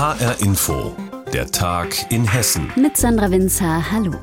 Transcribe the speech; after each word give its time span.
HR 0.00 0.40
Info, 0.40 0.96
der 1.30 1.50
Tag 1.50 2.10
in 2.10 2.26
Hessen. 2.26 2.72
Mit 2.74 2.96
Sandra 2.96 3.30
Winzer, 3.30 3.92
hallo. 3.92 4.14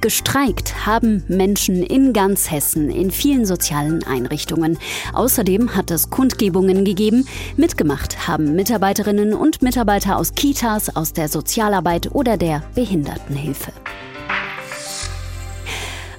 Gestreikt 0.00 0.86
haben 0.86 1.24
Menschen 1.28 1.82
in 1.82 2.14
ganz 2.14 2.50
Hessen 2.50 2.88
in 2.88 3.10
vielen 3.10 3.44
sozialen 3.44 4.02
Einrichtungen. 4.04 4.78
Außerdem 5.12 5.76
hat 5.76 5.90
es 5.90 6.08
Kundgebungen 6.08 6.86
gegeben. 6.86 7.28
Mitgemacht 7.58 8.28
haben 8.28 8.56
Mitarbeiterinnen 8.56 9.34
und 9.34 9.60
Mitarbeiter 9.60 10.16
aus 10.16 10.32
Kitas, 10.34 10.96
aus 10.96 11.12
der 11.12 11.28
Sozialarbeit 11.28 12.14
oder 12.14 12.38
der 12.38 12.62
Behindertenhilfe. 12.74 13.72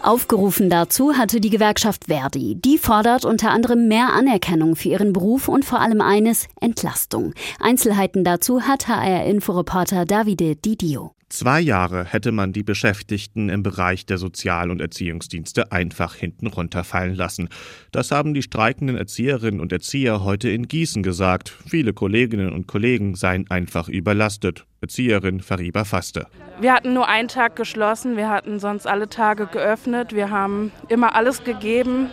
Aufgerufen 0.03 0.69
dazu 0.69 1.13
hatte 1.13 1.39
die 1.39 1.49
Gewerkschaft 1.49 2.05
Verdi. 2.05 2.55
Die 2.55 2.77
fordert 2.77 3.23
unter 3.23 3.51
anderem 3.51 3.87
mehr 3.87 4.13
Anerkennung 4.13 4.75
für 4.75 4.89
ihren 4.89 5.13
Beruf 5.13 5.47
und 5.47 5.63
vor 5.63 5.79
allem 5.79 6.01
eines, 6.01 6.47
Entlastung. 6.59 7.33
Einzelheiten 7.59 8.23
dazu 8.23 8.63
hat 8.63 8.87
HR-Inforeporter 8.87 10.05
Davide 10.05 10.55
Didio. 10.55 11.13
Zwei 11.31 11.61
Jahre 11.61 12.03
hätte 12.03 12.33
man 12.33 12.51
die 12.51 12.61
Beschäftigten 12.61 13.47
im 13.47 13.63
Bereich 13.63 14.05
der 14.05 14.17
Sozial- 14.17 14.69
und 14.69 14.81
Erziehungsdienste 14.81 15.71
einfach 15.71 16.13
hinten 16.13 16.47
runterfallen 16.47 17.15
lassen. 17.15 17.47
Das 17.93 18.11
haben 18.11 18.33
die 18.33 18.41
streikenden 18.41 18.97
Erzieherinnen 18.97 19.61
und 19.61 19.71
Erzieher 19.71 20.25
heute 20.25 20.49
in 20.49 20.67
Gießen 20.67 21.03
gesagt. 21.03 21.53
Viele 21.65 21.93
Kolleginnen 21.93 22.51
und 22.51 22.67
Kollegen 22.67 23.15
seien 23.15 23.49
einfach 23.49 23.87
überlastet. 23.87 24.65
Erzieherin 24.81 25.39
Fariba 25.39 25.85
Faste. 25.85 26.27
Wir 26.59 26.73
hatten 26.73 26.93
nur 26.93 27.07
einen 27.07 27.29
Tag 27.29 27.55
geschlossen, 27.55 28.17
wir 28.17 28.29
hatten 28.29 28.59
sonst 28.59 28.85
alle 28.85 29.07
Tage 29.07 29.47
geöffnet. 29.47 30.13
Wir 30.13 30.31
haben 30.31 30.73
immer 30.89 31.15
alles 31.15 31.45
gegeben. 31.45 32.09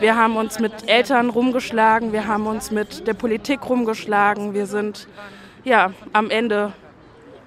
Wir 0.00 0.16
haben 0.16 0.34
uns 0.34 0.58
mit 0.58 0.72
Eltern 0.88 1.30
rumgeschlagen, 1.30 2.12
wir 2.12 2.26
haben 2.26 2.48
uns 2.48 2.72
mit 2.72 3.06
der 3.06 3.14
Politik 3.14 3.60
rumgeschlagen. 3.68 4.52
Wir 4.52 4.66
sind 4.66 5.06
ja 5.62 5.94
am 6.12 6.28
Ende 6.28 6.72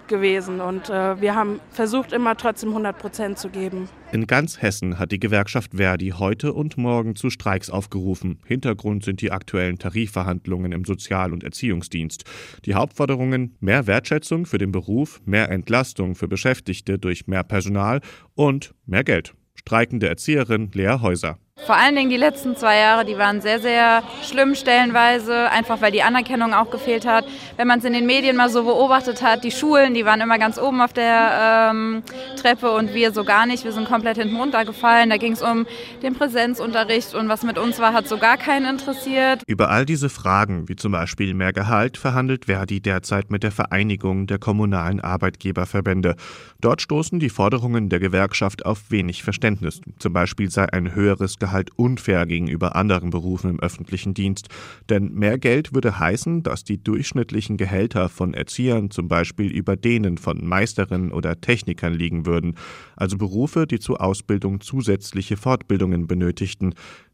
gewesen 0.07 0.61
und 0.61 0.89
äh, 0.89 1.19
wir 1.21 1.35
haben 1.35 1.59
versucht, 1.71 2.13
immer 2.13 2.35
trotzdem 2.37 2.69
100 2.69 2.97
Prozent 2.97 3.37
zu 3.37 3.49
geben. 3.49 3.89
In 4.11 4.27
ganz 4.27 4.61
Hessen 4.61 4.99
hat 4.99 5.11
die 5.11 5.19
Gewerkschaft 5.19 5.73
Verdi 5.75 6.13
heute 6.17 6.53
und 6.53 6.77
morgen 6.77 7.15
zu 7.15 7.29
Streiks 7.29 7.69
aufgerufen. 7.69 8.39
Hintergrund 8.45 9.03
sind 9.03 9.21
die 9.21 9.31
aktuellen 9.31 9.77
Tarifverhandlungen 9.77 10.71
im 10.71 10.85
Sozial- 10.85 11.33
und 11.33 11.43
Erziehungsdienst. 11.43 12.23
Die 12.65 12.75
Hauptforderungen 12.75 13.55
mehr 13.59 13.87
Wertschätzung 13.87 14.45
für 14.45 14.57
den 14.57 14.71
Beruf, 14.71 15.21
mehr 15.25 15.49
Entlastung 15.49 16.15
für 16.15 16.27
Beschäftigte 16.27 16.97
durch 16.97 17.27
mehr 17.27 17.43
Personal 17.43 18.01
und 18.35 18.73
mehr 18.85 19.03
Geld. 19.03 19.33
Streikende 19.55 20.07
Erzieherin 20.07 20.71
Lea 20.73 20.97
Häuser. 21.01 21.37
Vor 21.65 21.75
allen 21.75 21.95
Dingen 21.95 22.11
die 22.11 22.17
letzten 22.17 22.55
zwei 22.55 22.77
Jahre, 22.77 23.05
die 23.05 23.17
waren 23.17 23.41
sehr, 23.41 23.59
sehr 23.59 24.03
schlimm 24.21 24.53
stellenweise, 24.53 25.49
einfach 25.49 25.81
weil 25.81 25.91
die 25.91 26.03
Anerkennung 26.03 26.53
auch 26.53 26.69
gefehlt 26.69 27.07
hat. 27.07 27.25
Wenn 27.57 27.67
man 27.67 27.79
es 27.79 27.85
in 27.85 27.93
den 27.93 28.05
Medien 28.05 28.35
mal 28.35 28.49
so 28.49 28.65
beobachtet 28.65 29.23
hat, 29.23 29.43
die 29.43 29.49
Schulen, 29.49 29.95
die 29.95 30.05
waren 30.05 30.21
immer 30.21 30.37
ganz 30.37 30.59
oben 30.59 30.79
auf 30.79 30.93
der 30.93 31.71
ähm, 31.71 32.03
Treppe 32.39 32.69
und 32.71 32.93
wir 32.93 33.13
so 33.13 33.23
gar 33.23 33.47
nicht. 33.47 33.63
Wir 33.63 33.71
sind 33.71 33.87
komplett 33.87 34.17
hinten 34.17 34.35
runtergefallen. 34.35 35.09
Da 35.09 35.17
ging 35.17 35.31
es 35.31 35.41
um 35.41 35.65
den 36.03 36.13
Präsenzunterricht 36.13 37.15
und 37.15 37.29
was 37.29 37.41
mit 37.41 37.57
uns 37.57 37.79
war, 37.79 37.93
hat 37.93 38.07
so 38.07 38.19
gar 38.19 38.37
keinen 38.37 38.67
interessiert. 38.67 39.41
Über 39.47 39.71
all 39.71 39.85
diese 39.85 40.09
Fragen, 40.09 40.69
wie 40.69 40.75
zum 40.75 40.91
Beispiel 40.91 41.33
mehr 41.33 41.53
Gehalt, 41.53 41.97
verhandelt 41.97 42.45
Verdi 42.45 42.79
derzeit 42.79 43.31
mit 43.31 43.41
der 43.41 43.51
Vereinigung 43.51 44.27
der 44.27 44.37
kommunalen 44.37 44.99
Arbeitgeberverbände. 44.99 46.15
Dort 46.61 46.81
stoßen 46.81 47.19
die 47.19 47.29
Forderungen 47.29 47.89
der 47.89 47.99
Gewerkschaft 47.99 48.65
auf 48.65 48.91
wenig 48.91 49.23
Verständnis. 49.23 49.81
Zum 49.97 50.13
Beispiel 50.13 50.51
sei 50.51 50.71
ein 50.71 50.93
höheres 50.93 51.39
Gehalt 51.45 51.69
unfair 51.75 52.25
gegenüber 52.25 52.75
anderen 52.75 53.11
Berufen 53.11 53.51
im 53.51 53.59
öffentlichen 53.59 54.15
Dienst. 54.15 54.47
Denn 54.89 55.13
mehr 55.13 55.37
Geld 55.37 55.75
würde 55.75 55.99
heißen, 55.99 56.41
dass 56.41 56.63
die 56.63 56.83
durchschnittlichen 56.83 57.55
Gehälter 57.57 58.09
von 58.09 58.33
Erziehern 58.33 58.89
zum 58.89 59.07
Beispiel 59.07 59.51
über 59.51 59.75
denen 59.75 60.17
von 60.17 60.43
Meisterinnen 60.43 61.11
oder 61.11 61.39
Technikern 61.39 61.93
liegen 61.93 62.25
würden. 62.25 62.55
Also 62.95 63.19
Berufe, 63.19 63.67
die 63.67 63.77
zur 63.77 64.01
Ausbildung 64.01 64.59
zusätzliche 64.59 65.37
Fortbildungen 65.37 66.07
benötigten. 66.07 66.73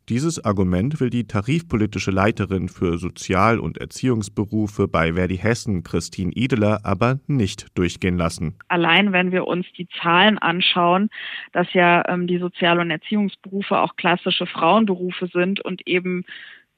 Dieses 0.10 0.44
Argument 0.44 1.00
will 1.00 1.10
die 1.10 1.28
tarifpolitische 1.28 2.12
Leiterin 2.12 2.70
für 2.70 2.98
Sozial- 2.98 3.60
und 3.60 3.78
Erziehungsberufe 3.78 4.88
bei 4.88 5.14
Verdi 5.14 5.38
Hessen, 5.38 5.84
Christine 5.84 6.32
Ideler, 6.34 6.82
aber 6.84 7.20
nicht 7.28 7.68
durchgehen 7.78 8.18
lassen. 8.18 8.56
Allein 8.68 9.14
wenn 9.14 9.32
wir 9.32 9.48
uns 9.48 9.66
die 9.78 9.88
Zahlen 10.02 10.38
anschauen, 10.38 11.10
dass 11.54 11.72
ja 11.74 12.04
ähm, 12.10 12.28
die 12.28 12.40
Sozial- 12.40 12.80
und 12.80 12.92
Erziehungsberufe 12.92 13.78
auch 13.78 13.96
klassische 13.96 14.48
Frauenberufe 14.48 15.28
sind 15.28 15.62
und 15.62 15.88
eben 15.88 16.26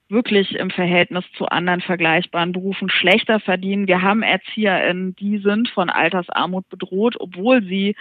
wirklich 0.09 0.53
im 0.55 0.69
Verhältnis 0.69 1.25
zu 1.37 1.47
anderen 1.47 1.81
vergleichbaren 1.81 2.51
Berufen 2.51 2.89
schlechter 2.89 3.39
verdienen. 3.39 3.87
Wir 3.87 4.01
haben 4.01 4.21
ErzieherInnen, 4.21 5.15
die 5.15 5.39
sind 5.39 5.69
von 5.69 5.89
Altersarmut 5.89 6.69
bedroht, 6.69 7.15
obwohl 7.19 7.63
sie 7.63 7.95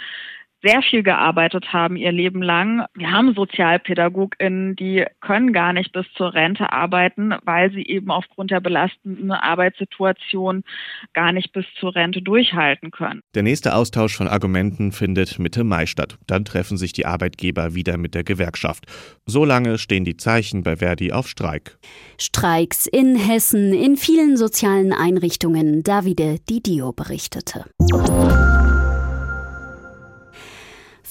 sehr 0.62 0.82
viel 0.82 1.02
gearbeitet 1.02 1.72
haben 1.72 1.96
ihr 1.96 2.12
Leben 2.12 2.42
lang. 2.42 2.84
Wir 2.94 3.10
haben 3.10 3.34
SozialpädagogInnen, 3.34 4.76
die 4.76 5.04
können 5.20 5.52
gar 5.52 5.72
nicht 5.72 5.92
bis 5.92 6.06
zur 6.16 6.34
Rente 6.34 6.72
arbeiten, 6.72 7.34
weil 7.44 7.72
sie 7.72 7.82
eben 7.82 8.10
aufgrund 8.10 8.50
der 8.50 8.60
belastenden 8.60 9.32
Arbeitssituation 9.32 10.62
gar 11.14 11.32
nicht 11.32 11.52
bis 11.52 11.66
zur 11.78 11.94
Rente 11.94 12.22
durchhalten 12.22 12.90
können. 12.90 13.22
Der 13.34 13.42
nächste 13.42 13.74
Austausch 13.74 14.16
von 14.16 14.28
Argumenten 14.28 14.92
findet 14.92 15.38
Mitte 15.38 15.64
Mai 15.64 15.86
statt. 15.86 16.18
Dann 16.26 16.44
treffen 16.44 16.76
sich 16.76 16.92
die 16.92 17.06
Arbeitgeber 17.06 17.74
wieder 17.74 17.96
mit 17.96 18.14
der 18.14 18.24
Gewerkschaft. 18.24 18.86
Solange 19.26 19.78
stehen 19.78 20.04
die 20.04 20.16
Zeichen 20.16 20.62
bei 20.62 20.76
Verdi 20.76 21.12
auf 21.12 21.28
Streik. 21.28 21.76
Streiks 22.18 22.86
in 22.86 23.16
Hessen 23.16 23.72
in 23.72 23.96
vielen 23.96 24.36
sozialen 24.36 24.92
Einrichtungen. 24.92 25.82
Davide 25.82 26.36
Didio 26.48 26.92
berichtete. 26.92 27.64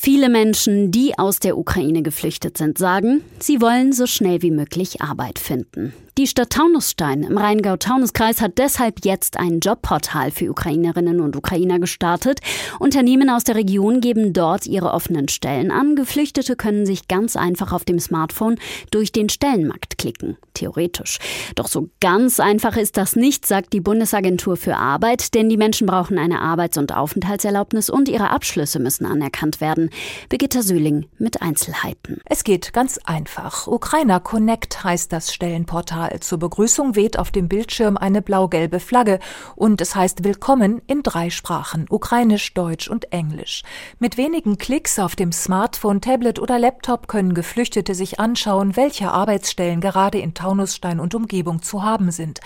Viele 0.04 0.30
Menschen, 0.30 0.90
die 0.90 1.20
aus 1.20 1.38
der 1.38 1.60
Ukraine 1.60 2.02
geflüchtet 2.02 2.58
sind, 2.58 2.80
sagen, 2.80 3.22
sie 3.38 3.62
wollen 3.62 3.94
so 3.94 4.08
schnell 4.08 4.42
wie 4.42 4.50
möglich 4.50 5.00
Arbeit 5.00 5.38
finden. 5.38 5.94
Die 6.18 6.28
Stadt 6.28 6.50
Taunusstein 6.50 7.24
im 7.24 7.38
Rheingau-Taunus-Kreis 7.38 8.42
hat 8.42 8.58
deshalb 8.58 9.06
jetzt 9.06 9.40
ein 9.40 9.62
Jobportal 9.62 10.32
für 10.32 10.52
Ukrainerinnen 10.52 11.22
und 11.22 11.38
Ukrainer 11.38 11.80
gestartet. 11.80 12.42
Unternehmen 12.80 13.30
aus 13.30 13.46
der 13.46 13.56
Region 13.56 14.02
geben 14.02 14.34
dort 14.34 14.66
ihre 14.66 14.92
offenen 14.92 15.30
Stellen 15.30 15.72
an. 15.72 15.96
Geflüchtete 15.96 16.58
können 16.58 16.86
sich 16.86 17.08
ganz 17.08 17.38
einfach 17.38 17.72
auf 17.72 17.86
dem 17.86 17.98
Smartphone 17.98 18.58
durch 18.92 19.14
den 19.14 19.30
Stellenmarkt 19.30 19.98
klicken. 19.98 20.38
Theoretisch. 20.54 21.18
Doch 21.56 21.70
so 21.70 21.90
ganz 22.02 22.42
einfach 22.42 22.76
ist 22.76 22.98
das 22.98 23.16
nicht, 23.16 23.46
sagt 23.46 23.72
die 23.72 23.80
Bundesagentur 23.80 24.58
für 24.58 24.76
Arbeit, 24.76 25.34
denn 25.34 25.48
die 25.48 25.56
Menschen 25.56 25.88
brauchen 25.88 26.20
eine 26.20 26.42
Arbeits- 26.42 26.78
und 26.78 26.94
Aufenthaltserlaubnis 26.94 27.90
und 27.90 28.10
ihre 28.10 28.32
Abschlüsse 28.32 28.80
müssen 28.80 29.06
anerkannt 29.06 29.62
werden. 29.62 29.90
Birgitta 30.28 30.62
Sühling 30.62 31.06
mit 31.20 31.42
Einzelheiten. 31.42 32.20
Es 32.26 32.44
geht 32.44 32.74
ganz 32.74 33.00
einfach. 33.06 33.68
Ukrainer 33.68 34.20
Connect 34.20 34.84
heißt 34.84 35.14
das 35.14 35.34
Stellenportal. 35.34 36.01
Portal. 36.02 36.20
Zur 36.20 36.40
Begrüßung 36.40 36.96
weht 36.96 37.18
auf 37.20 37.32
dem 37.32 37.48
Bildschirm 37.48 37.98
eine 37.98 38.22
blau-gelbe 38.22 38.80
Flagge 38.80 39.20
und 39.56 39.82
es 39.82 39.96
heißt 39.96 40.24
Willkommen 40.24 40.82
in 40.88 41.04
drei 41.04 41.30
Sprachen, 41.30 41.86
Ukrainisch, 41.90 42.54
Deutsch 42.54 42.90
und 42.90 43.12
Englisch. 43.12 43.64
Mit 44.00 44.18
wenigen 44.18 44.58
Klicks 44.58 45.00
auf 45.00 45.16
dem 45.16 45.32
Smartphone, 45.32 46.02
Tablet 46.02 46.40
oder 46.40 46.60
Laptop 46.60 47.08
können 47.08 47.34
Geflüchtete 47.34 47.96
sich 47.96 48.20
anschauen, 48.20 48.76
welche 48.76 49.12
Arbeitsstellen 49.12 49.82
gerade 49.82 50.20
in 50.20 50.34
Taunusstein 50.34 51.00
und 51.00 51.16
Umgebung 51.16 51.62
zu 51.62 51.84
haben 51.84 52.12
sind. 52.12 52.40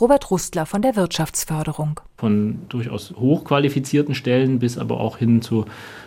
Robert 0.00 0.30
Rustler 0.30 0.66
von 0.66 0.82
der 0.82 0.94
Wirtschaftsförderung. 0.96 2.00
Von 2.16 2.60
durchaus 2.68 3.12
hochqualifizierten 3.16 4.14
Stellen 4.14 4.58
bis 4.58 4.78
aber 4.78 5.00
auch 5.00 5.18
hin 5.18 5.42
zu, 5.42 5.64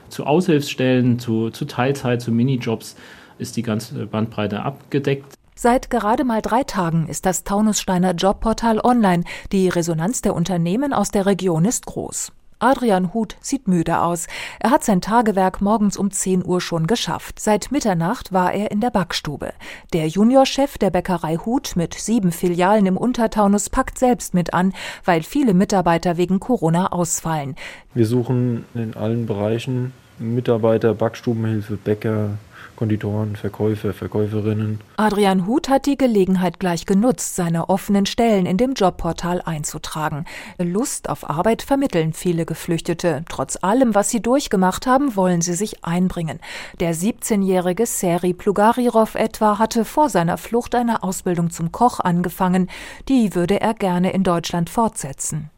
zu 0.09 0.25
Aushilfsstellen, 0.25 1.19
zu, 1.19 1.49
zu 1.49 1.65
Teilzeit, 1.65 2.21
zu 2.21 2.31
Minijobs 2.31 2.95
ist 3.37 3.57
die 3.57 3.63
ganze 3.63 4.05
Bandbreite 4.05 4.61
abgedeckt. 4.61 5.33
Seit 5.63 5.91
gerade 5.91 6.23
mal 6.23 6.41
drei 6.41 6.63
Tagen 6.63 7.05
ist 7.07 7.27
das 7.27 7.43
Taunussteiner 7.43 8.15
Jobportal 8.15 8.79
online. 8.83 9.25
Die 9.51 9.69
Resonanz 9.69 10.23
der 10.23 10.33
Unternehmen 10.33 10.91
aus 10.91 11.11
der 11.11 11.27
Region 11.27 11.65
ist 11.65 11.85
groß. 11.85 12.31
Adrian 12.57 13.13
Huth 13.13 13.37
sieht 13.41 13.67
müde 13.67 14.01
aus. 14.01 14.25
Er 14.59 14.71
hat 14.71 14.83
sein 14.83 15.01
Tagewerk 15.01 15.61
morgens 15.61 15.97
um 15.97 16.09
10 16.09 16.43
Uhr 16.43 16.61
schon 16.61 16.87
geschafft. 16.87 17.39
Seit 17.39 17.71
Mitternacht 17.71 18.33
war 18.33 18.51
er 18.55 18.71
in 18.71 18.81
der 18.81 18.89
Backstube. 18.89 19.53
Der 19.93 20.07
Juniorchef 20.07 20.79
der 20.79 20.89
Bäckerei 20.89 21.35
Huth 21.35 21.75
mit 21.75 21.93
sieben 21.93 22.31
Filialen 22.31 22.87
im 22.87 22.97
Untertaunus 22.97 23.69
packt 23.69 23.99
selbst 23.99 24.33
mit 24.33 24.55
an, 24.55 24.73
weil 25.05 25.21
viele 25.21 25.53
Mitarbeiter 25.53 26.17
wegen 26.17 26.39
Corona 26.39 26.87
ausfallen. 26.91 27.55
Wir 27.93 28.07
suchen 28.07 28.65
in 28.73 28.95
allen 28.95 29.27
Bereichen 29.27 29.93
Mitarbeiter, 30.17 30.95
Backstubenhilfe, 30.95 31.77
Bäcker, 31.77 32.31
Konditoren, 32.81 33.35
Verkäufer, 33.35 33.93
Verkäuferinnen. 33.93 34.79
Adrian 34.97 35.45
Huth 35.45 35.69
hat 35.69 35.85
die 35.85 35.97
Gelegenheit 35.97 36.59
gleich 36.59 36.87
genutzt, 36.87 37.35
seine 37.35 37.69
offenen 37.69 38.07
Stellen 38.07 38.47
in 38.47 38.57
dem 38.57 38.73
Jobportal 38.73 39.39
einzutragen. 39.45 40.25
Lust 40.57 41.07
auf 41.07 41.29
Arbeit 41.29 41.61
vermitteln 41.61 42.11
viele 42.11 42.43
Geflüchtete. 42.43 43.23
Trotz 43.29 43.59
allem, 43.61 43.93
was 43.93 44.09
sie 44.09 44.19
durchgemacht 44.19 44.87
haben, 44.87 45.15
wollen 45.15 45.41
sie 45.41 45.53
sich 45.53 45.85
einbringen. 45.85 46.39
Der 46.79 46.95
17-jährige 46.95 47.85
Seri 47.85 48.33
Plugarirov 48.33 49.13
etwa 49.13 49.59
hatte 49.59 49.85
vor 49.85 50.09
seiner 50.09 50.39
Flucht 50.39 50.73
eine 50.73 51.03
Ausbildung 51.03 51.51
zum 51.51 51.71
Koch 51.71 51.99
angefangen. 51.99 52.67
Die 53.07 53.35
würde 53.35 53.61
er 53.61 53.75
gerne 53.75 54.11
in 54.11 54.23
Deutschland 54.23 54.71
fortsetzen. 54.71 55.51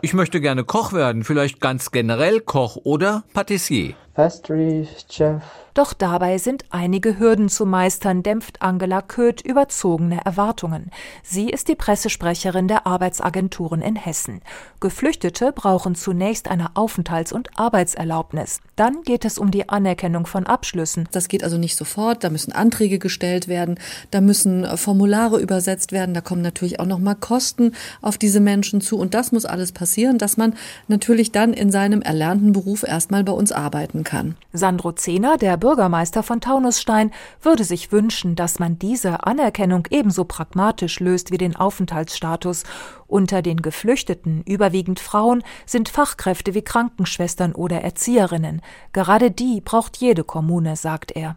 Ich 0.00 0.14
möchte 0.14 0.40
gerne 0.40 0.64
Koch 0.64 0.94
werden, 0.94 1.22
vielleicht 1.22 1.60
ganz 1.60 1.90
generell 1.90 2.40
Koch 2.40 2.78
oder 2.82 3.24
Patissier. 3.34 3.94
Pastry 4.14 4.88
Chef. 5.10 5.42
Doch 5.76 5.92
dabei 5.92 6.38
sind 6.38 6.64
einige 6.70 7.18
Hürden 7.18 7.50
zu 7.50 7.66
meistern, 7.66 8.22
dämpft 8.22 8.62
Angela 8.62 9.02
Köth 9.02 9.42
überzogene 9.42 10.24
Erwartungen. 10.24 10.90
Sie 11.22 11.50
ist 11.50 11.68
die 11.68 11.74
Pressesprecherin 11.74 12.66
der 12.66 12.86
Arbeitsagenturen 12.86 13.82
in 13.82 13.94
Hessen. 13.94 14.40
Geflüchtete 14.80 15.52
brauchen 15.52 15.94
zunächst 15.94 16.48
eine 16.48 16.76
Aufenthalts- 16.76 17.34
und 17.34 17.50
Arbeitserlaubnis. 17.58 18.60
Dann 18.76 19.02
geht 19.02 19.26
es 19.26 19.36
um 19.36 19.50
die 19.50 19.68
Anerkennung 19.68 20.24
von 20.24 20.46
Abschlüssen. 20.46 21.10
Das 21.12 21.28
geht 21.28 21.44
also 21.44 21.58
nicht 21.58 21.76
sofort, 21.76 22.24
da 22.24 22.30
müssen 22.30 22.52
Anträge 22.52 22.98
gestellt 22.98 23.46
werden, 23.46 23.78
da 24.10 24.22
müssen 24.22 24.64
äh, 24.64 24.78
Formulare 24.78 25.40
übersetzt 25.40 25.92
werden, 25.92 26.14
da 26.14 26.22
kommen 26.22 26.40
natürlich 26.40 26.80
auch 26.80 26.86
noch 26.86 27.00
mal 27.00 27.16
Kosten 27.16 27.72
auf 28.00 28.16
diese 28.16 28.40
Menschen 28.40 28.80
zu 28.80 28.96
und 28.96 29.12
das 29.12 29.30
muss 29.30 29.44
alles 29.44 29.72
passieren, 29.72 30.16
dass 30.16 30.38
man 30.38 30.54
natürlich 30.88 31.32
dann 31.32 31.52
in 31.52 31.70
seinem 31.70 32.00
erlernten 32.00 32.52
Beruf 32.52 32.82
erstmal 32.82 33.24
bei 33.24 33.32
uns 33.32 33.52
arbeiten 33.52 34.04
kann. 34.04 34.36
Sandro 34.54 34.92
Zehner, 34.92 35.36
der 35.36 35.58
Bürgermeister 35.66 36.22
von 36.22 36.40
Taunusstein, 36.40 37.10
würde 37.42 37.64
sich 37.64 37.90
wünschen, 37.90 38.36
dass 38.36 38.60
man 38.60 38.78
diese 38.78 39.26
Anerkennung 39.26 39.88
ebenso 39.90 40.22
pragmatisch 40.22 41.00
löst 41.00 41.32
wie 41.32 41.38
den 41.38 41.56
Aufenthaltsstatus. 41.56 42.62
Unter 43.08 43.42
den 43.42 43.56
Geflüchteten, 43.56 44.44
überwiegend 44.46 45.00
Frauen, 45.00 45.42
sind 45.66 45.88
Fachkräfte 45.88 46.54
wie 46.54 46.62
Krankenschwestern 46.62 47.52
oder 47.52 47.80
Erzieherinnen. 47.80 48.62
Gerade 48.92 49.32
die 49.32 49.60
braucht 49.60 49.96
jede 49.96 50.22
Kommune, 50.22 50.76
sagt 50.76 51.10
er. 51.10 51.36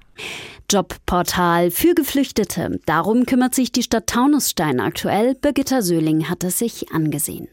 Jobportal 0.70 1.72
für 1.72 1.96
Geflüchtete. 1.96 2.80
Darum 2.86 3.26
kümmert 3.26 3.56
sich 3.56 3.72
die 3.72 3.82
Stadt 3.82 4.06
Taunusstein 4.06 4.80
aktuell. 4.80 5.34
Birgitta 5.34 5.82
Söhling 5.82 6.30
hat 6.30 6.44
es 6.44 6.60
sich 6.60 6.92
angesehen. 6.92 7.48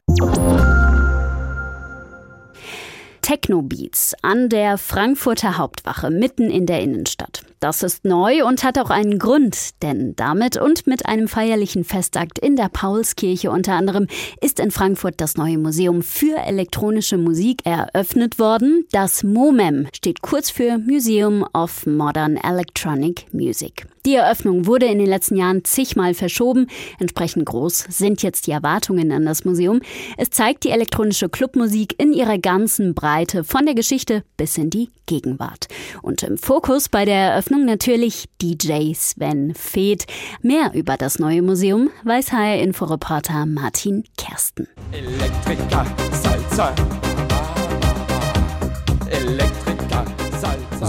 Techno-Beats 3.26 4.14
an 4.22 4.48
der 4.48 4.78
Frankfurter 4.78 5.58
Hauptwache 5.58 6.12
mitten 6.12 6.48
in 6.48 6.64
der 6.64 6.80
Innenstadt. 6.80 7.42
Das 7.58 7.82
ist 7.82 8.04
neu 8.04 8.46
und 8.46 8.62
hat 8.62 8.78
auch 8.78 8.90
einen 8.90 9.18
Grund, 9.18 9.82
denn 9.82 10.14
damit 10.14 10.56
und 10.56 10.86
mit 10.86 11.06
einem 11.06 11.26
feierlichen 11.26 11.82
Festakt 11.82 12.38
in 12.38 12.54
der 12.54 12.68
Paulskirche 12.68 13.50
unter 13.50 13.72
anderem 13.72 14.06
ist 14.40 14.60
in 14.60 14.70
Frankfurt 14.70 15.20
das 15.20 15.36
neue 15.36 15.58
Museum 15.58 16.02
für 16.02 16.38
elektronische 16.38 17.18
Musik 17.18 17.66
eröffnet 17.66 18.38
worden. 18.38 18.84
Das 18.92 19.24
MOMEM 19.24 19.88
steht 19.92 20.22
kurz 20.22 20.50
für 20.50 20.78
Museum 20.78 21.44
of 21.52 21.84
Modern 21.84 22.36
Electronic 22.36 23.26
Music. 23.34 23.86
Die 24.06 24.14
Eröffnung 24.14 24.66
wurde 24.66 24.86
in 24.86 24.98
den 24.98 25.08
letzten 25.08 25.34
Jahren 25.34 25.64
zigmal 25.64 26.14
verschoben. 26.14 26.68
Entsprechend 27.00 27.44
groß 27.44 27.86
sind 27.88 28.22
jetzt 28.22 28.46
die 28.46 28.52
Erwartungen 28.52 29.10
an 29.10 29.26
das 29.26 29.44
Museum. 29.44 29.80
Es 30.16 30.30
zeigt 30.30 30.62
die 30.62 30.70
elektronische 30.70 31.28
Clubmusik 31.28 32.00
in 32.00 32.12
ihrer 32.12 32.38
ganzen 32.38 32.94
Breite, 32.94 33.42
von 33.42 33.66
der 33.66 33.74
Geschichte 33.74 34.22
bis 34.36 34.58
in 34.58 34.70
die 34.70 34.90
Gegenwart. 35.06 35.66
Und 36.02 36.22
im 36.22 36.38
Fokus 36.38 36.88
bei 36.88 37.04
der 37.04 37.32
Eröffnung 37.32 37.64
natürlich 37.64 38.26
DJ 38.40 38.94
Sven 38.94 39.54
Feeth. 39.56 40.06
Mehr 40.40 40.70
über 40.72 40.96
das 40.96 41.18
neue 41.18 41.42
Museum 41.42 41.90
weiß 42.04 42.32
HR-Inforeporter 42.32 43.44
Martin 43.44 44.04
Kersten. 44.16 44.68
Elektriker, 44.92 45.84
Salsa. 46.12 46.72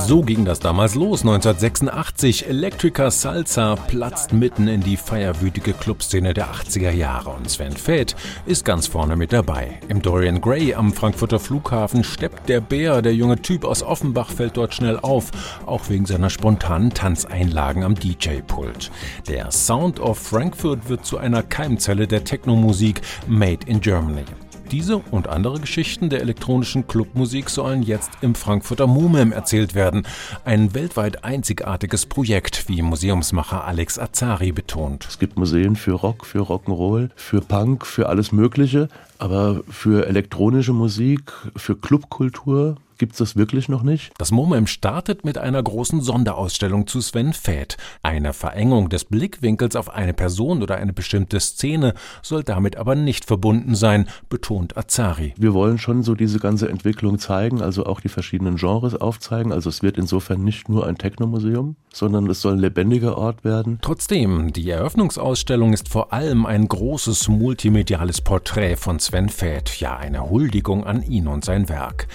So 0.05 0.21
ging 0.21 0.45
das 0.45 0.59
damals 0.59 0.95
los. 0.95 1.21
1986. 1.21 2.47
Electrica 2.47 3.09
Salsa 3.09 3.75
platzt 3.75 4.31
mitten 4.31 4.67
in 4.67 4.81
die 4.81 4.95
feierwütige 4.95 5.73
Clubszene 5.73 6.33
der 6.33 6.53
80er 6.53 6.91
Jahre 6.91 7.31
und 7.31 7.49
Sven 7.49 7.75
Fett 7.75 8.15
ist 8.45 8.63
ganz 8.63 8.87
vorne 8.87 9.15
mit 9.15 9.33
dabei. 9.33 9.79
Im 9.89 10.01
Dorian 10.01 10.39
Gray 10.39 10.73
am 10.73 10.93
Frankfurter 10.93 11.39
Flughafen 11.39 12.03
steppt 12.03 12.47
der 12.47 12.61
Bär, 12.61 13.01
der 13.01 13.15
junge 13.15 13.41
Typ 13.41 13.65
aus 13.65 13.83
Offenbach, 13.83 14.29
fällt 14.29 14.55
dort 14.55 14.73
schnell 14.73 14.99
auf, 14.99 15.31
auch 15.65 15.89
wegen 15.89 16.05
seiner 16.05 16.29
spontanen 16.29 16.91
Tanzeinlagen 16.93 17.83
am 17.83 17.95
DJ-Pult. 17.95 18.91
Der 19.27 19.51
Sound 19.51 19.99
of 19.99 20.19
Frankfurt 20.19 20.89
wird 20.89 21.05
zu 21.05 21.17
einer 21.17 21.43
Keimzelle 21.43 22.07
der 22.07 22.23
Technomusik 22.23 23.01
Made 23.27 23.65
in 23.65 23.81
Germany. 23.81 24.25
Diese 24.71 24.97
und 24.97 25.29
andere 25.29 25.61
Geschichten 25.61 26.09
der 26.09 26.21
elektronischen 26.21 26.87
Clubmusik 26.87 27.49
sollen 27.49 27.83
jetzt 27.83 28.11
im 28.21 28.35
Frankfurter 28.35 28.85
MUMEM 28.85 29.31
erzählt 29.31 29.75
werden. 29.75 30.05
Ein 30.43 30.73
weltweit 30.73 31.23
einzigartiges 31.23 32.05
Projekt, 32.05 32.67
wie 32.67 32.81
Museumsmacher 32.81 33.63
Alex 33.63 33.97
Azari 33.97 34.51
betont. 34.51 35.05
Es 35.07 35.19
gibt 35.19 35.37
Museen 35.37 35.77
für 35.77 35.93
Rock, 35.93 36.25
für 36.25 36.39
Rock'n'Roll, 36.39 37.11
für 37.15 37.39
Punk, 37.39 37.85
für 37.85 38.09
alles 38.09 38.33
Mögliche. 38.33 38.89
Aber 39.19 39.61
für 39.69 40.05
elektronische 40.05 40.73
Musik, 40.73 41.31
für 41.55 41.77
Clubkultur 41.77 42.75
gibt 42.97 43.13
es 43.13 43.19
das 43.19 43.35
wirklich 43.35 43.69
noch 43.69 43.83
nicht. 43.83 44.11
Das 44.17 44.31
MoMEM 44.31 44.67
startet 44.67 45.25
mit 45.25 45.37
einer 45.37 45.61
großen 45.61 46.01
Sonderausstellung 46.01 46.87
zu 46.87 47.01
Sven 47.01 47.33
Fett. 47.33 47.77
Eine 48.03 48.33
Verengung 48.33 48.89
des 48.89 49.05
Blickwinkels 49.05 49.75
auf 49.75 49.89
eine 49.89 50.13
Person 50.13 50.61
oder 50.61 50.75
eine 50.75 50.93
bestimmte 50.93 51.39
Szene 51.39 51.93
soll 52.21 52.43
damit 52.43 52.75
aber 52.77 52.95
nicht 52.95 53.25
verbunden 53.25 53.75
sein, 53.75 54.07
betont 54.29 54.77
Azari. 54.77 55.33
Wir 55.37 55.53
wollen 55.53 55.77
schon 55.77 56.03
so 56.03 56.15
diese 56.15 56.39
ganze 56.39 56.69
Entwicklung 56.69 57.19
zeigen, 57.19 57.61
also 57.61 57.85
auch 57.85 57.99
die 57.99 58.09
verschiedenen 58.09 58.55
Genres 58.57 58.95
aufzeigen. 58.95 59.51
Also 59.51 59.69
es 59.69 59.83
wird 59.83 59.97
insofern 59.97 60.43
nicht 60.43 60.69
nur 60.69 60.87
ein 60.87 60.97
Technomuseum, 60.97 61.75
sondern 61.93 62.27
es 62.29 62.41
soll 62.41 62.53
ein 62.53 62.59
lebendiger 62.59 63.17
Ort 63.17 63.43
werden. 63.43 63.79
Trotzdem, 63.81 64.53
die 64.53 64.69
Eröffnungsausstellung 64.69 65.73
ist 65.73 65.89
vor 65.89 66.13
allem 66.13 66.45
ein 66.45 66.67
großes 66.67 67.27
multimediales 67.27 68.21
Porträt 68.21 68.75
von 68.75 68.99
Sven 68.99 69.29
Feth, 69.29 69.79
ja 69.79 69.97
eine 69.97 70.29
Huldigung 70.29 70.85
an 70.85 71.03
ihn 71.03 71.27
und 71.27 71.45
sein 71.45 71.69
Werk. 71.69 72.07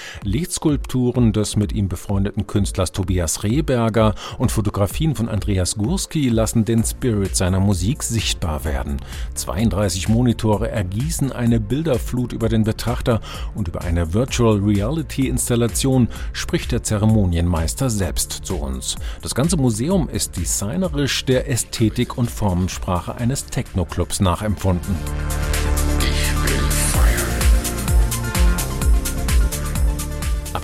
Lichtskulpturen 0.72 1.34
des 1.34 1.56
mit 1.56 1.72
ihm 1.72 1.88
befreundeten 1.88 2.46
Künstlers 2.46 2.92
Tobias 2.92 3.42
Rehberger 3.42 4.14
und 4.38 4.50
Fotografien 4.50 5.14
von 5.14 5.28
Andreas 5.28 5.76
Gurski 5.76 6.30
lassen 6.30 6.64
den 6.64 6.82
Spirit 6.82 7.36
seiner 7.36 7.60
Musik 7.60 8.02
sichtbar 8.02 8.64
werden. 8.64 8.96
32 9.34 10.08
Monitore 10.08 10.70
ergießen 10.70 11.30
eine 11.30 11.60
Bilderflut 11.60 12.32
über 12.32 12.48
den 12.48 12.64
Betrachter 12.64 13.20
und 13.54 13.68
über 13.68 13.82
eine 13.82 14.14
Virtual 14.14 14.58
Reality 14.60 15.28
Installation 15.28 16.08
spricht 16.32 16.72
der 16.72 16.82
Zeremonienmeister 16.82 17.90
selbst 17.90 18.32
zu 18.32 18.56
uns. 18.56 18.96
Das 19.20 19.34
ganze 19.34 19.58
Museum 19.58 20.08
ist 20.08 20.38
designerisch 20.38 21.26
der 21.26 21.50
Ästhetik 21.50 22.16
und 22.16 22.30
Formensprache 22.30 23.14
eines 23.14 23.44
Techno-Clubs 23.46 24.20
nachempfunden. 24.20 24.96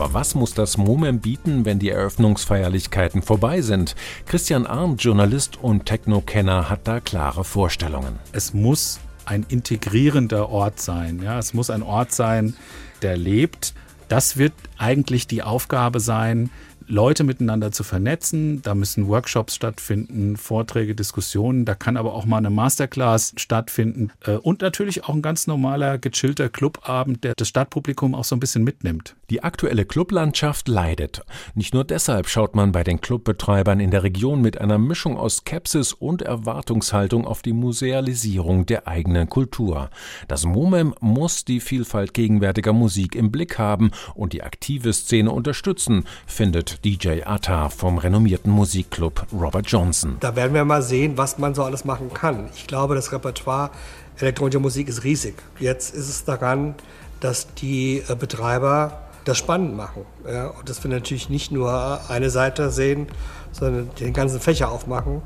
Aber 0.01 0.15
was 0.15 0.37
muss 0.37 0.55
das 0.55 0.77
MOMEM 0.77 1.19
bieten, 1.19 1.65
wenn 1.65 1.81
die 1.81 1.89
Eröffnungsfeierlichkeiten 1.89 3.21
vorbei 3.21 3.63
sind? 3.63 3.97
Christian 4.27 4.65
Arndt, 4.65 5.03
Journalist 5.03 5.59
und 5.61 5.87
Techno-Kenner, 5.87 6.71
hat 6.71 6.87
da 6.87 7.01
klare 7.01 7.43
Vorstellungen. 7.43 8.17
Es 8.31 8.55
muss 8.55 9.01
ein 9.25 9.45
integrierender 9.49 10.51
Ort 10.51 10.79
sein. 10.79 11.21
Ja, 11.21 11.41
es 11.41 11.53
muss 11.53 11.69
ein 11.69 11.83
Ort 11.83 12.13
sein, 12.13 12.55
der 13.03 13.17
lebt. 13.17 13.75
Das 14.07 14.37
wird 14.37 14.53
eigentlich 14.77 15.27
die 15.27 15.43
Aufgabe 15.43 15.99
sein, 15.99 16.51
Leute 16.87 17.25
miteinander 17.25 17.73
zu 17.73 17.83
vernetzen. 17.83 18.63
Da 18.63 18.77
müssen 18.77 19.09
Workshops 19.09 19.57
stattfinden, 19.57 20.37
Vorträge, 20.37 20.95
Diskussionen. 20.95 21.65
Da 21.65 21.75
kann 21.75 21.97
aber 21.97 22.15
auch 22.15 22.25
mal 22.25 22.39
eine 22.39 22.51
Masterclass 22.51 23.33
stattfinden. 23.37 24.13
Äh, 24.25 24.37
und 24.37 24.61
natürlich 24.63 25.03
auch 25.03 25.15
ein 25.15 25.23
ganz 25.23 25.49
normaler, 25.49 25.99
gechillter 25.99 26.49
Clubabend, 26.49 27.25
der 27.25 27.35
das 27.37 27.49
Stadtpublikum 27.49 28.15
auch 28.15 28.23
so 28.23 28.37
ein 28.37 28.41
bisschen 28.41 28.63
mitnimmt. 28.63 29.17
Die 29.31 29.43
aktuelle 29.43 29.85
Clublandschaft 29.85 30.69
leidet. 30.69 31.21
Nicht 31.55 31.75
nur 31.75 31.85
deshalb 31.85 32.29
schaut 32.29 32.57
man 32.57 32.73
bei 32.73 32.83
den 32.83 33.03
Clubbetreibern 33.03 33.79
in 33.79 33.91
der 33.91 34.03
Region 34.03 34.41
mit 34.41 34.59
einer 34.59 34.79
Mischung 34.79 35.19
aus 35.19 35.39
Skepsis 35.39 35.93
und 35.93 36.23
Erwartungshaltung 36.23 37.27
auf 37.27 37.43
die 37.43 37.53
Musealisierung 37.53 38.65
der 38.65 38.89
eigenen 38.89 39.29
Kultur. 39.29 39.91
Das 40.29 40.47
MOMEM 40.47 40.95
muss 41.01 41.45
die 41.45 41.61
Vielfalt 41.61 42.15
gegenwärtiger 42.15 42.73
Musik 42.73 43.15
im 43.15 43.31
Blick 43.31 43.59
haben 43.59 43.91
und 44.15 44.33
die 44.33 44.43
aktive 44.43 44.95
Szene 44.95 45.31
unterstützen, 45.31 46.05
findet 46.27 46.83
DJ 46.87 47.25
Atta 47.25 47.69
vom 47.69 47.99
renommierten 47.99 48.51
Musikclub 48.51 49.27
Robert 49.31 49.67
Johnson. 49.67 50.17
Da 50.21 50.37
werden 50.37 50.55
wir 50.55 50.65
mal 50.65 50.81
sehen, 50.81 51.19
was 51.19 51.37
man 51.37 51.55
so 51.55 51.65
alles 51.65 51.85
machen 51.85 52.15
kann. 52.15 52.49
Ich 52.55 52.67
glaube, 52.67 52.95
das 52.95 53.13
Repertoire 53.13 53.73
elektronischer 54.17 54.61
Musik 54.61 54.89
ist 54.89 55.05
riesig. 55.05 55.35
Jetzt 55.61 55.95
ist 55.95 56.09
es 56.09 56.25
daran, 56.25 56.75
dass 57.21 57.53
die 57.55 58.03
äh, 58.09 58.15
Betreiber 58.15 59.08
das 59.29 59.39
spannend 59.39 59.77
machen. 59.77 60.05
Ja? 60.27 60.49
Und 60.49 60.69
dass 60.69 60.83
wir 60.83 60.91
natürlich 60.91 61.29
nicht 61.29 61.53
nur 61.53 62.01
eine 62.09 62.31
Seite 62.31 62.71
sehen, 62.71 63.07
sondern 63.53 63.91
den 64.01 64.13
ganzen 64.13 64.41
Fächer 64.41 64.71
aufmachen. 64.71 65.23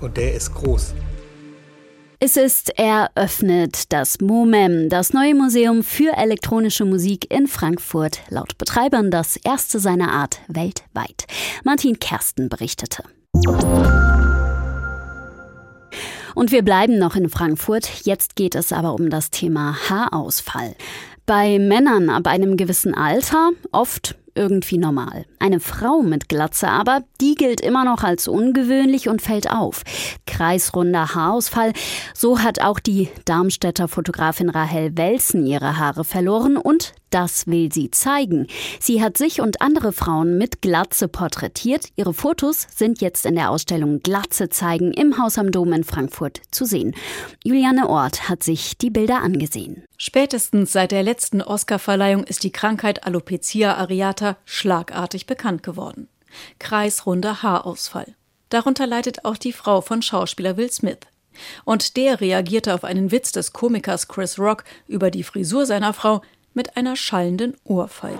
Und 0.00 0.16
der 0.16 0.34
ist 0.34 0.54
groß. 0.54 0.94
Es 2.20 2.36
ist 2.36 2.78
eröffnet, 2.78 3.92
das 3.92 4.20
MOMEM, 4.20 4.88
das 4.88 5.12
neue 5.12 5.34
Museum 5.34 5.82
für 5.82 6.16
elektronische 6.16 6.84
Musik 6.84 7.30
in 7.30 7.46
Frankfurt, 7.46 8.20
laut 8.30 8.56
Betreibern 8.56 9.10
das 9.10 9.36
erste 9.36 9.78
seiner 9.78 10.12
Art 10.12 10.40
weltweit. 10.48 11.26
Martin 11.64 11.98
Kersten 11.98 12.48
berichtete. 12.48 13.04
Und 16.34 16.50
wir 16.50 16.62
bleiben 16.62 16.98
noch 16.98 17.14
in 17.14 17.28
Frankfurt. 17.28 17.88
Jetzt 18.04 18.36
geht 18.36 18.54
es 18.54 18.72
aber 18.72 18.94
um 18.94 19.10
das 19.10 19.30
Thema 19.30 19.76
Haarausfall. 19.88 20.74
Bei 21.26 21.58
Männern 21.58 22.10
ab 22.10 22.26
einem 22.26 22.58
gewissen 22.58 22.94
Alter, 22.94 23.50
oft 23.72 24.14
irgendwie 24.34 24.76
normal. 24.76 25.24
Eine 25.38 25.58
Frau 25.58 26.02
mit 26.02 26.28
Glatze 26.28 26.68
aber, 26.68 27.02
die 27.20 27.34
gilt 27.34 27.62
immer 27.62 27.84
noch 27.84 28.02
als 28.02 28.28
ungewöhnlich 28.28 29.08
und 29.08 29.22
fällt 29.22 29.50
auf. 29.50 29.84
Kreisrunder 30.26 31.14
Haarausfall, 31.14 31.72
so 32.12 32.40
hat 32.40 32.60
auch 32.60 32.78
die 32.78 33.08
Darmstädter 33.24 33.88
Fotografin 33.88 34.50
Rahel 34.50 34.98
Welsen 34.98 35.46
ihre 35.46 35.78
Haare 35.78 36.04
verloren 36.04 36.58
und 36.58 36.92
das 37.14 37.46
will 37.46 37.72
sie 37.72 37.92
zeigen. 37.92 38.48
Sie 38.80 39.00
hat 39.00 39.16
sich 39.16 39.40
und 39.40 39.62
andere 39.62 39.92
Frauen 39.92 40.36
mit 40.36 40.60
Glatze 40.60 41.06
porträtiert. 41.06 41.90
Ihre 41.94 42.12
Fotos 42.12 42.66
sind 42.74 43.00
jetzt 43.00 43.24
in 43.24 43.36
der 43.36 43.50
Ausstellung 43.50 44.00
Glatze 44.00 44.48
zeigen 44.48 44.92
im 44.92 45.16
Haus 45.16 45.38
am 45.38 45.52
Dom 45.52 45.72
in 45.72 45.84
Frankfurt 45.84 46.42
zu 46.50 46.64
sehen. 46.64 46.94
Juliane 47.44 47.88
Ort 47.88 48.28
hat 48.28 48.42
sich 48.42 48.76
die 48.76 48.90
Bilder 48.90 49.22
angesehen. 49.22 49.84
Spätestens 49.96 50.72
seit 50.72 50.90
der 50.90 51.04
letzten 51.04 51.40
Oscarverleihung 51.40 52.24
ist 52.24 52.42
die 52.42 52.50
Krankheit 52.52 53.06
Alopecia 53.06 53.74
areata 53.74 54.36
schlagartig 54.44 55.26
bekannt 55.26 55.62
geworden. 55.62 56.08
Kreisrunder 56.58 57.44
Haarausfall. 57.44 58.16
Darunter 58.48 58.88
leidet 58.88 59.24
auch 59.24 59.36
die 59.36 59.52
Frau 59.52 59.80
von 59.82 60.02
Schauspieler 60.02 60.56
Will 60.56 60.70
Smith. 60.70 60.98
Und 61.64 61.96
der 61.96 62.20
reagierte 62.20 62.74
auf 62.74 62.82
einen 62.82 63.12
Witz 63.12 63.30
des 63.32 63.52
Komikers 63.52 64.08
Chris 64.08 64.38
Rock 64.38 64.64
über 64.88 65.10
die 65.12 65.22
Frisur 65.22 65.66
seiner 65.66 65.92
Frau 65.92 66.22
mit 66.54 66.76
einer 66.76 66.96
schallenden 66.96 67.56
Ohrfeige. 67.64 68.18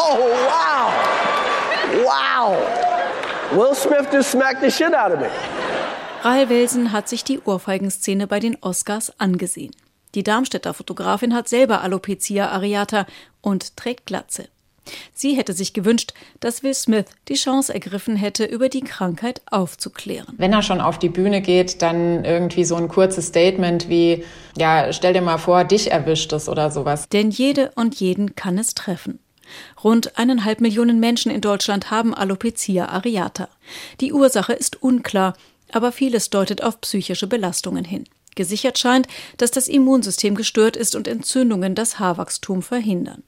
Oh, 0.00 0.18
wow! 0.46 0.92
Wow! 2.04 2.56
Will 3.52 3.74
Smith 3.74 4.06
just 4.12 4.30
smacked 4.30 4.60
the 4.60 4.70
shit 4.70 4.94
out 4.94 5.12
of 5.12 5.20
me. 5.20 5.28
Rahel 6.22 6.48
Welsen 6.48 6.92
hat 6.92 7.08
sich 7.08 7.24
die 7.24 7.40
Ohrfeigenszene 7.40 8.26
bei 8.26 8.40
den 8.40 8.56
Oscars 8.60 9.18
angesehen. 9.18 9.74
Die 10.14 10.22
Darmstädter 10.22 10.74
Fotografin 10.74 11.34
hat 11.34 11.48
selber 11.48 11.82
Alopecia 11.82 12.48
areata 12.48 13.06
und 13.40 13.76
trägt 13.76 14.06
Glatze. 14.06 14.48
Sie 15.12 15.36
hätte 15.36 15.52
sich 15.52 15.72
gewünscht, 15.72 16.12
dass 16.40 16.62
Will 16.62 16.74
Smith 16.74 17.06
die 17.28 17.34
Chance 17.34 17.72
ergriffen 17.72 18.16
hätte, 18.16 18.44
über 18.44 18.68
die 18.68 18.82
Krankheit 18.82 19.42
aufzuklären. 19.50 20.34
Wenn 20.38 20.52
er 20.52 20.62
schon 20.62 20.80
auf 20.80 20.98
die 20.98 21.08
Bühne 21.08 21.40
geht, 21.40 21.82
dann 21.82 22.24
irgendwie 22.24 22.64
so 22.64 22.76
ein 22.76 22.88
kurzes 22.88 23.28
Statement 23.28 23.88
wie, 23.88 24.24
ja, 24.56 24.92
stell 24.92 25.12
dir 25.12 25.22
mal 25.22 25.38
vor, 25.38 25.64
dich 25.64 25.90
erwischt 25.90 26.32
es 26.32 26.48
oder 26.48 26.70
sowas. 26.70 27.08
Denn 27.08 27.30
jede 27.30 27.70
und 27.74 27.96
jeden 28.00 28.34
kann 28.34 28.58
es 28.58 28.74
treffen. 28.74 29.18
Rund 29.82 30.18
eineinhalb 30.18 30.60
Millionen 30.60 31.00
Menschen 31.00 31.30
in 31.30 31.40
Deutschland 31.40 31.90
haben 31.90 32.14
Alopecia 32.14 32.86
areata. 32.86 33.48
Die 34.00 34.12
Ursache 34.12 34.52
ist 34.52 34.82
unklar, 34.82 35.34
aber 35.72 35.92
vieles 35.92 36.30
deutet 36.30 36.62
auf 36.62 36.80
psychische 36.80 37.26
Belastungen 37.26 37.84
hin. 37.84 38.04
Gesichert 38.34 38.78
scheint, 38.78 39.08
dass 39.36 39.50
das 39.50 39.68
Immunsystem 39.68 40.34
gestört 40.34 40.76
ist 40.76 40.94
und 40.94 41.08
Entzündungen 41.08 41.74
das 41.74 41.98
Haarwachstum 41.98 42.62
verhindern. 42.62 43.22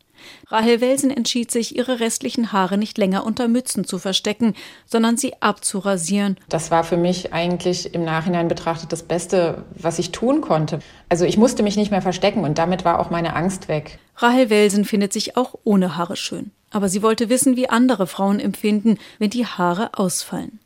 Rahel 0.49 0.81
Welsen 0.81 1.11
entschied 1.11 1.51
sich, 1.51 1.77
ihre 1.77 2.01
restlichen 2.01 2.53
Haare 2.53 2.79
nicht 2.79 2.99
länger 2.99 3.25
unter 3.25 3.49
Mützen 3.49 3.85
zu 3.85 3.99
verstecken, 3.99 4.55
sondern 4.87 5.17
sie 5.17 5.41
abzurasieren. 5.41 6.37
Das 6.49 6.71
war 6.71 6.85
für 6.85 6.97
mich 6.97 7.33
eigentlich 7.33 7.95
im 7.95 8.05
Nachhinein 8.05 8.49
betrachtet 8.49 8.93
das 8.93 9.03
Beste, 9.03 9.65
was 9.75 9.99
ich 9.99 10.13
tun 10.13 10.41
konnte. 10.41 10.81
Also 11.09 11.25
ich 11.25 11.37
musste 11.37 11.63
mich 11.63 11.77
nicht 11.77 11.91
mehr 11.91 12.03
verstecken 12.03 12.45
und 12.45 12.59
damit 12.59 12.85
war 12.85 12.99
auch 12.99 13.11
meine 13.11 13.35
Angst 13.37 13.69
weg. 13.69 13.99
Rahel 14.17 14.51
Welsen 14.51 14.85
findet 14.85 15.13
sich 15.13 15.37
auch 15.37 15.55
ohne 15.65 15.97
Haare 15.97 16.17
schön. 16.17 16.51
Aber 16.71 16.89
sie 16.89 17.03
wollte 17.03 17.29
wissen, 17.29 17.57
wie 17.57 17.69
andere 17.69 18.07
Frauen 18.07 18.39
empfinden, 18.39 18.99
wenn 19.19 19.31
die 19.31 19.47
Haare 19.47 19.91
ausfallen. 19.95 20.61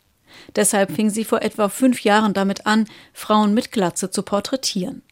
Deshalb 0.56 0.92
fing 0.92 1.10
sie 1.10 1.24
vor 1.24 1.42
etwa 1.42 1.68
fünf 1.68 2.02
Jahren 2.02 2.34
damit 2.34 2.66
an, 2.66 2.86
Frauen 3.12 3.54
mit 3.54 3.72
Glatze 3.72 4.10
zu 4.10 4.22
porträtieren. 4.22 5.02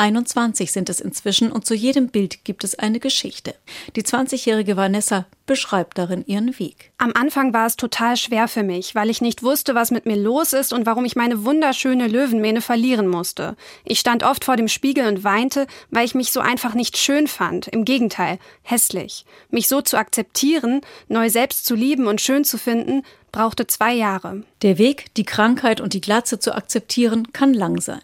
21 0.00 0.72
sind 0.72 0.88
es 0.88 0.98
inzwischen 0.98 1.52
und 1.52 1.66
zu 1.66 1.74
jedem 1.74 2.08
Bild 2.08 2.42
gibt 2.44 2.64
es 2.64 2.74
eine 2.74 3.00
Geschichte. 3.00 3.54
Die 3.96 4.02
20-jährige 4.02 4.78
Vanessa 4.78 5.26
beschreibt 5.44 5.98
darin 5.98 6.24
ihren 6.26 6.58
Weg. 6.58 6.92
Am 6.96 7.12
Anfang 7.14 7.52
war 7.52 7.66
es 7.66 7.76
total 7.76 8.16
schwer 8.16 8.48
für 8.48 8.62
mich, 8.62 8.94
weil 8.94 9.10
ich 9.10 9.20
nicht 9.20 9.42
wusste, 9.42 9.74
was 9.74 9.90
mit 9.90 10.06
mir 10.06 10.16
los 10.16 10.54
ist 10.54 10.72
und 10.72 10.86
warum 10.86 11.04
ich 11.04 11.16
meine 11.16 11.44
wunderschöne 11.44 12.08
Löwenmähne 12.08 12.62
verlieren 12.62 13.08
musste. 13.08 13.56
Ich 13.84 14.00
stand 14.00 14.22
oft 14.22 14.46
vor 14.46 14.56
dem 14.56 14.68
Spiegel 14.68 15.06
und 15.06 15.22
weinte, 15.22 15.66
weil 15.90 16.06
ich 16.06 16.14
mich 16.14 16.32
so 16.32 16.40
einfach 16.40 16.72
nicht 16.72 16.96
schön 16.96 17.26
fand. 17.26 17.68
Im 17.68 17.84
Gegenteil, 17.84 18.38
hässlich. 18.62 19.26
Mich 19.50 19.68
so 19.68 19.82
zu 19.82 19.98
akzeptieren, 19.98 20.80
neu 21.08 21.28
selbst 21.28 21.66
zu 21.66 21.74
lieben 21.74 22.06
und 22.06 22.22
schön 22.22 22.44
zu 22.44 22.56
finden, 22.56 23.02
brauchte 23.32 23.66
zwei 23.66 23.92
Jahre. 23.92 24.44
Der 24.62 24.78
Weg, 24.78 25.14
die 25.16 25.24
Krankheit 25.24 25.78
und 25.82 25.92
die 25.92 26.00
Glatze 26.00 26.38
zu 26.38 26.54
akzeptieren, 26.54 27.34
kann 27.34 27.52
lang 27.52 27.82
sein. 27.82 28.00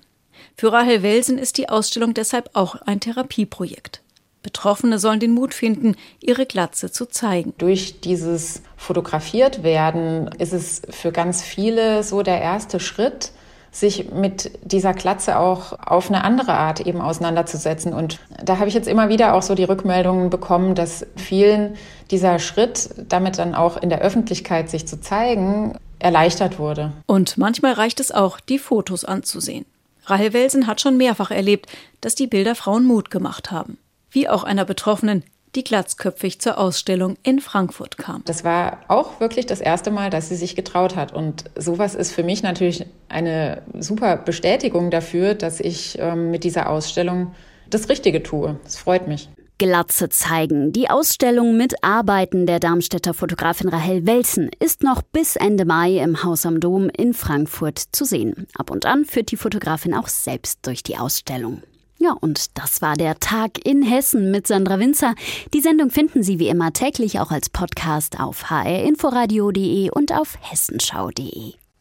Für 0.58 0.72
Rahel 0.72 1.02
Welsen 1.02 1.36
ist 1.36 1.58
die 1.58 1.68
Ausstellung 1.68 2.14
deshalb 2.14 2.48
auch 2.54 2.76
ein 2.76 2.98
Therapieprojekt. 2.98 4.00
Betroffene 4.42 4.98
sollen 4.98 5.20
den 5.20 5.32
Mut 5.32 5.52
finden, 5.52 5.96
ihre 6.18 6.46
Glatze 6.46 6.90
zu 6.90 7.04
zeigen. 7.04 7.52
Durch 7.58 8.00
dieses 8.00 8.62
fotografiert 8.78 9.62
werden 9.62 10.30
ist 10.38 10.54
es 10.54 10.80
für 10.88 11.12
ganz 11.12 11.42
viele 11.42 12.02
so 12.02 12.22
der 12.22 12.40
erste 12.40 12.80
Schritt, 12.80 13.32
sich 13.70 14.10
mit 14.12 14.50
dieser 14.62 14.94
Glatze 14.94 15.38
auch 15.38 15.78
auf 15.78 16.08
eine 16.08 16.25
andere 16.25 16.54
Art 16.54 16.80
eben 16.80 17.02
auseinanderzusetzen. 17.02 17.92
Und 17.92 18.18
da 18.42 18.58
habe 18.58 18.68
ich 18.68 18.75
jetzt 18.75 18.88
immer 18.88 19.10
wieder 19.10 19.34
auch 19.34 19.42
so 19.42 19.54
die 19.54 19.64
Rückmeldungen 19.64 20.30
bekommen, 20.30 20.75
dass 20.75 21.04
vielen 21.16 21.76
dieser 22.10 22.38
Schritt, 22.38 22.88
damit 23.10 23.36
dann 23.36 23.54
auch 23.54 23.76
in 23.76 23.90
der 23.90 24.00
Öffentlichkeit 24.00 24.70
sich 24.70 24.88
zu 24.88 25.02
zeigen, 25.02 25.76
erleichtert 25.98 26.58
wurde. 26.58 26.92
Und 27.04 27.36
manchmal 27.36 27.75
reicht 27.75 28.00
es 28.00 28.10
auch, 28.10 28.40
die 28.40 28.58
Fotos 28.58 29.04
anzusehen. 29.04 29.66
Rahel 30.06 30.32
Welsen 30.32 30.66
hat 30.66 30.80
schon 30.80 30.96
mehrfach 30.96 31.30
erlebt, 31.30 31.66
dass 32.00 32.14
die 32.14 32.28
Bilder 32.28 32.54
Frauen 32.54 32.84
Mut 32.84 33.10
gemacht 33.10 33.50
haben. 33.50 33.78
Wie 34.10 34.28
auch 34.28 34.44
einer 34.44 34.64
Betroffenen, 34.64 35.25
die 35.56 35.64
glatzköpfig 35.64 36.40
zur 36.40 36.58
Ausstellung 36.58 37.16
in 37.22 37.40
Frankfurt 37.40 37.98
kam. 37.98 38.22
Das 38.25 38.44
war 38.44 38.80
auch 38.88 39.20
wirklich 39.20 39.46
das 39.46 39.60
erste 39.60 39.90
Mal, 39.90 40.10
dass 40.10 40.28
sie 40.28 40.36
sich 40.36 40.54
getraut 40.54 40.96
hat. 40.96 41.12
Und 41.12 41.44
sowas 41.56 41.94
ist 41.94 42.12
für 42.12 42.22
mich 42.22 42.42
natürlich 42.42 42.84
eine 43.08 43.62
super 43.78 44.16
Bestätigung 44.16 44.90
dafür, 44.90 45.34
dass 45.34 45.58
ich 45.60 45.98
ähm, 45.98 46.30
mit 46.30 46.44
dieser 46.44 46.68
Ausstellung 46.70 47.34
das 47.68 47.88
Richtige 47.88 48.22
tue. 48.22 48.60
Es 48.64 48.76
freut 48.76 49.08
mich. 49.08 49.28
Glatze 49.58 50.08
zeigen. 50.08 50.72
Die 50.72 50.90
Ausstellung 50.90 51.56
mit 51.56 51.82
Arbeiten 51.82 52.46
der 52.46 52.60
Darmstädter 52.60 53.14
Fotografin 53.14 53.68
Rahel 53.68 54.06
Welsen 54.06 54.50
ist 54.58 54.82
noch 54.82 55.02
bis 55.02 55.36
Ende 55.36 55.64
Mai 55.64 55.98
im 55.98 56.22
Haus 56.22 56.44
am 56.44 56.60
Dom 56.60 56.90
in 56.90 57.14
Frankfurt 57.14 57.78
zu 57.78 58.04
sehen. 58.04 58.46
Ab 58.56 58.70
und 58.70 58.86
an 58.86 59.04
führt 59.04 59.30
die 59.30 59.36
Fotografin 59.36 59.94
auch 59.94 60.08
selbst 60.08 60.66
durch 60.66 60.82
die 60.82 60.98
Ausstellung. 60.98 61.62
Ja, 61.98 62.12
und 62.12 62.58
das 62.58 62.82
war 62.82 62.94
der 62.94 63.18
Tag 63.18 63.64
in 63.66 63.82
Hessen 63.82 64.30
mit 64.30 64.46
Sandra 64.46 64.78
Winzer. 64.78 65.14
Die 65.54 65.62
Sendung 65.62 65.90
finden 65.90 66.22
Sie 66.22 66.38
wie 66.38 66.48
immer 66.48 66.72
täglich 66.72 67.18
auch 67.20 67.30
als 67.30 67.48
Podcast 67.48 68.20
auf 68.20 68.50
hrinforadio.de 68.50 69.90
und 69.90 70.12
auf 70.12 70.36
hessenschau.de. 70.42 71.54